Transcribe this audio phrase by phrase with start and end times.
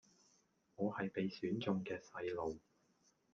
[0.77, 2.59] 我係被選中嘅細路⠀⠀